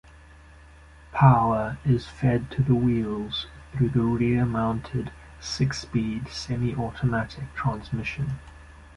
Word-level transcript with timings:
Power 1.11 1.77
is 1.85 2.07
fed 2.07 2.49
to 2.53 2.63
the 2.63 2.73
wheels 2.73 3.45
through 3.71 3.91
a 3.95 4.01
rear-mounted, 4.17 5.11
six-speed 5.39 6.27
semi-automatic 6.27 7.53
transmission. 7.53 8.39